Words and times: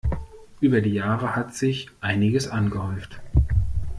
Über 0.61 0.81
die 0.81 0.93
Jahre 0.93 1.35
hat 1.35 1.53
sich 1.53 1.89
einiges 2.01 2.47
angehäuft. 2.47 3.21